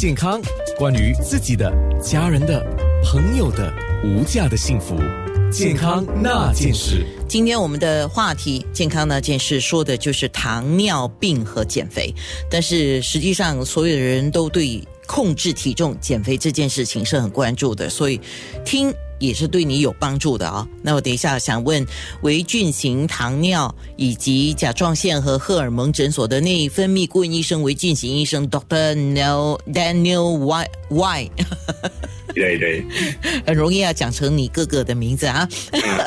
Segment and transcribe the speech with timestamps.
[0.00, 0.40] 健康，
[0.76, 2.64] 关于自己的、家人的、
[3.02, 4.94] 朋友的无价的幸福，
[5.50, 7.04] 健康那件事。
[7.28, 12.14] 今天我们的话题“健康那件事”说的就是糖尿病和减肥，
[12.48, 18.20] 但是实际上所有的人都对控制体重、减肥这件事情是很关注的，所以
[18.64, 18.94] 听。
[19.18, 20.66] 也是对你有帮助的啊！
[20.82, 21.84] 那我等一下想问
[22.22, 31.30] 维菌型糖尿以及甲状腺和荷尔蒙诊所的内分泌顾问医生维菌型医生 Doctor Daniel Daniel Y Y，
[32.34, 32.84] 对对，
[33.46, 35.48] 很容易要讲成你哥哥的名字啊。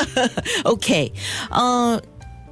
[0.63, 1.11] OK，
[1.49, 2.01] 嗯，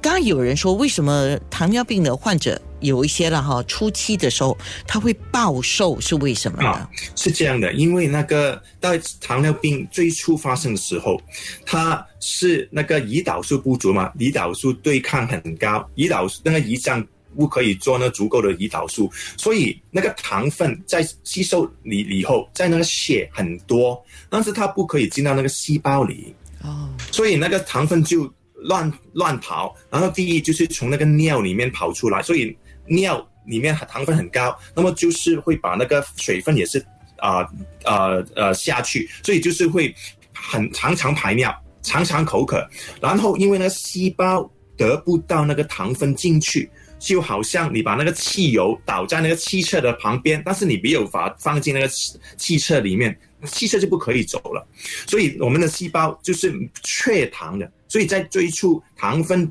[0.00, 2.60] 刚刚有人说为什么糖尿病的患者？
[2.80, 6.88] 有一些了哈，初期的时候它会暴瘦，是为什么呢？
[7.16, 11.20] 是这样的，因为那个在糖尿病最初发生的时候，
[11.64, 32.56] 它是那个胰岛素不足嘛，胰岛素对抗很高，胰岛那个胰脏不可以做那足够的胰岛素，所以那个糖分在吸收里以后，在那个血很多，但是它不可以进到那个细胞里哦，所以那个糖分就乱乱跑，然后第一就是从那个尿里面跑出来，所以。
[32.90, 36.84] 尿里面糖分很高，那么就是会把那个水分也是
[37.18, 37.48] 啊
[37.84, 39.94] 呃呃下去，所以就是会
[40.34, 42.68] 很常常排尿，常常口渴，
[43.00, 46.68] 然后因为呢细胞得不到那个糖分进去，
[46.98, 51.88] 就好像你把那个汽油倒在那个汽车的旁边，但是你没有把放进那个
[52.36, 54.66] 汽车里面，汽车就不可以走了，
[55.06, 56.52] 所以我们的细胞就是
[56.82, 59.50] 缺糖的，所以在追出糖分。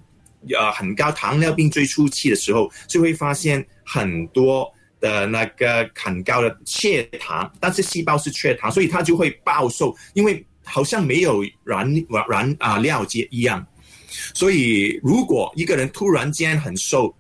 [0.58, 4.66] 呃，很高糖尿病最初期的时候，就会发现很多
[5.02, 13.66] 的那个很高的血糖，但是细胞是缺糖，所以它就会暴瘦，因为好像没有燃燃燃啊料接一样。
[14.34, 17.14] 所以如果一个人突然间很瘦，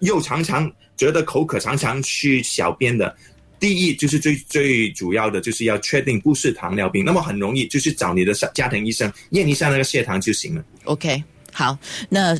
[0.00, 3.14] 又常常觉得口渴，常常去小便的，
[3.60, 10.64] 第一就是最最主要的就是要确定不是糖尿病，那么很容易就是找你的家庭医生验一下那个血糖就行了。
[10.84, 12.34] OK，好，那。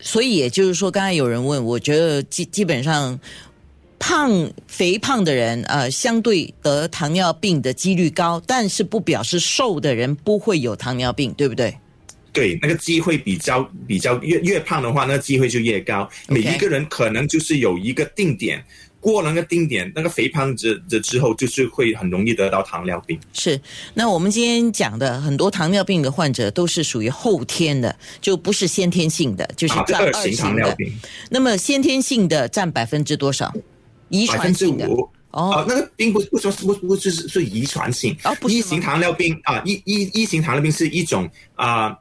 [0.00, 3.18] 所以也就是说，刚才有人问，我觉得基基本上
[3.98, 11.76] 胖肥胖的人，呃，相对得糖尿病的几率高，但是不表示瘦的人不会有糖尿病，对不对？
[12.32, 16.08] 对，那个机会比较比较越越胖的话，那个机会就越高。
[16.28, 18.64] 每一个人可能就是有一个定点。
[19.00, 23.18] 过了那个定点，那个肥胖之之之后，就是会很容易得到糖尿病。
[23.32, 23.60] 是，
[23.94, 30.92] 那我们今天讲的很多糖尿病的患者都是属于后天的，就不是先天性的，就是占二型糖尿病。
[31.30, 33.54] 那么先天性的占百分之多少？
[34.08, 34.88] 遗传性的
[35.30, 38.16] 哦，那个并不不说不不是是遗传性。
[38.24, 41.96] 哦，不一型糖尿病啊，一一一型糖尿病是一种啊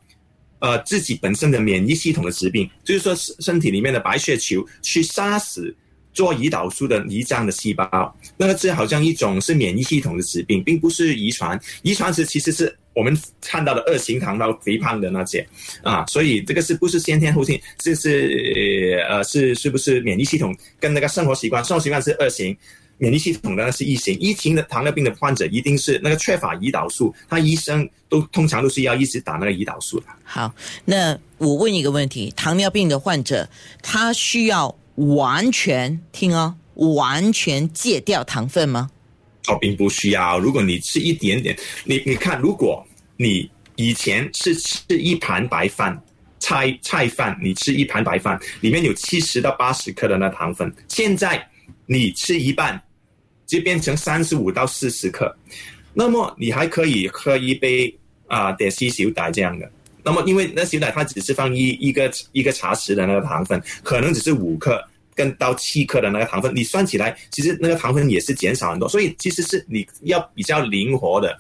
[0.59, 5.75] 呃自己本身的免疫系统的疾病，就是说身体里面的白血球去杀死。
[6.17, 11.59] 做胰岛素的胰脏的细胞，那个是好像一种是免疫系统的疾病，并不是遗传。
[11.83, 15.47] 遗传是其实是我们看到的二型糖尿肥胖的那些
[15.83, 17.61] 啊，所以这个是不是先天后天？
[17.77, 21.63] 这是呃是是不是免疫系统跟那个生活习惯？
[21.63, 22.57] 生活习惯是二型，
[22.97, 24.17] 免疫系统的那是一型。
[24.19, 30.07] 一型的糖尿病的患者一定是那个缺乏胰岛素，他医生都通常都是要一直打那个胰岛素的。
[30.23, 30.51] 好，
[30.83, 33.47] 那我问一个问题：糖尿病的患者
[33.83, 34.75] 他需要？
[34.97, 38.89] 完全听哦，完全戒掉糖分吗？
[39.47, 40.37] 哦，并不需要。
[40.37, 42.85] 如果你吃一点点，你你看，如果
[43.15, 45.97] 你以前是吃一盘白饭，
[46.39, 51.47] 菜菜饭，你吃一盘白饭，里面有七十到八十克的那糖分，现在
[51.85, 52.81] 你吃一半，
[53.45, 55.33] 就变成三十五到四十克，
[55.93, 57.95] 那么你还可以喝一杯
[58.27, 59.71] 啊点西小奶这样的。
[60.07, 64.81] 那么，因为那牛奶它只是放一一个一个茶匙的那个糖分，可能只是五克
[65.13, 68.87] 跟到七克的那个糖分，你算起来，其实那个糖分也是减少很多。
[68.87, 71.37] 所以其实是你要比较灵活的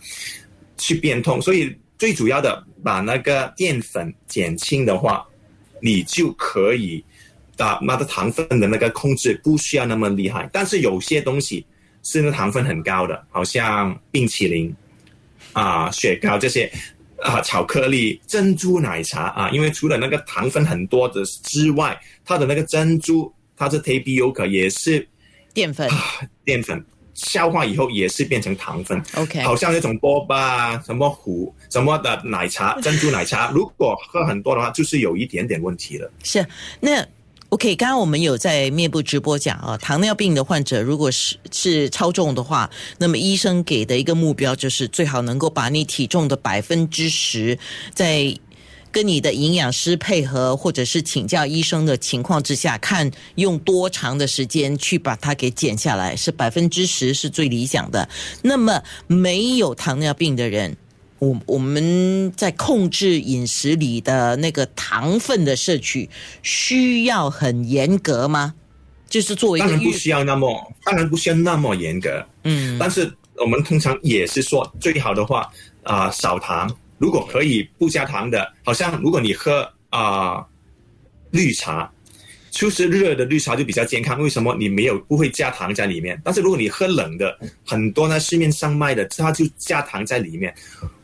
[0.75, 1.41] 去变通。
[1.41, 5.25] 所以最主要的，把那个淀粉减轻的话，
[5.81, 7.01] 你就可以
[7.55, 10.49] 把那个糖分的那个控制不需要那么厉害。
[10.51, 11.65] 但是有些东西
[12.03, 14.75] 是那糖分很高的，好像冰淇淋
[15.53, 16.69] 啊、雪糕这些。
[17.21, 25.07] 啊，巧克力、珍珠奶茶啊，因为除了那个糖分很多的之外，它的那个珍珠，它是 tapioca 也是
[25.53, 25.89] 淀粉，
[26.45, 26.83] 淀粉
[27.13, 29.01] 消化以后也是变成糖分。
[29.15, 36.11] OK，好像那种波霸、什么虎、什么的奶茶、 珍珠奶茶，如果喝很多的话，就是有一点点问题了。
[36.23, 36.45] 是，
[36.79, 37.07] 那。
[37.49, 47.57] OK，刚刚我们有在面部直播讲啊，糖尿病的患者如果是是超重的话，那么医生给的一个目标就是最好能够把你体重的百分之十
[47.93, 48.37] 在
[48.91, 58.09] 跟你的营养师配合，或者是请教医生的情况之下，看用多长的时间去把它给减下来，是百分之十是最理想的。
[58.41, 60.75] 那么没有糖尿病的人。
[61.19, 66.09] 我我们在控制饮食里的那个糖分的摄取，
[66.43, 68.53] 需要很严格吗？
[69.09, 72.25] 就是作为当然不需要那么，当然不需要那么严格。
[72.43, 75.49] 嗯，但是我们通常也是说，最好的话
[75.83, 76.69] 啊、少糖。
[76.97, 80.43] 如果可以不加糖的，好像如果你喝啊、
[81.31, 81.91] 绿茶，
[82.49, 84.19] 就是热的绿茶就比较健康。
[84.19, 84.55] 为什么？
[84.55, 86.19] 你没有不会加糖在里面。
[86.23, 90.53] 但是如果你喝冷的，很多呢市面上卖的，它就加糖在里面。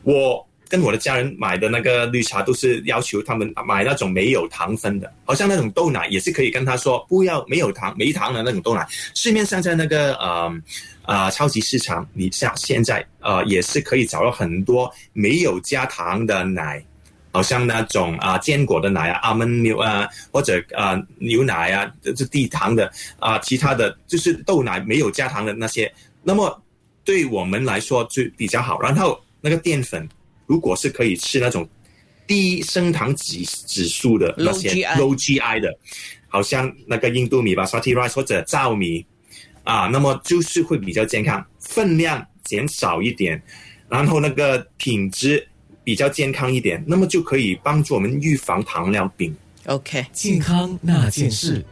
[0.02, 8.84] 我跟我的家人买的那个绿茶都是要求他们买那种没有糖分的，好像那种豆奶也是可以跟他说不要没有糖没糖的那种豆奶。
[9.14, 10.62] 市面上在那个呃
[11.02, 16.82] 啊、超级市场，你像现在呃也是可以找到很多没有加糖的奶。
[17.34, 22.88] 好像那种啊坚果的奶啊、阿门牛啊，或者啊牛奶啊，这是低糖的
[23.18, 25.92] 啊，其他的就是豆奶没有加糖的那些，
[26.22, 26.62] 那么
[27.04, 28.80] 对我们来说就比较好。
[28.80, 30.08] 然后那个淀粉，
[30.46, 31.68] 如果是可以吃那种
[32.24, 35.76] 低升糖指指数的那些 Low GI low GI 的，
[36.28, 39.04] 好像那个印度米吧、Sati rice 或者糙米
[39.64, 43.42] 啊，那么就是会比较健康，分量减少一点，
[43.88, 45.44] 然后那个品质
[45.84, 49.32] 比较健康一点，那么就可以帮助我们预防糖尿病。
[49.66, 50.04] OK。
[50.12, 51.64] 健康那件事。